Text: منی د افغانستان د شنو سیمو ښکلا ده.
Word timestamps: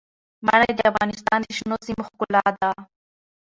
منی 0.45 0.71
د 0.77 0.81
افغانستان 0.91 1.39
د 1.43 1.47
شنو 1.57 1.75
سیمو 1.85 2.03
ښکلا 2.09 2.43
ده. 2.59 2.69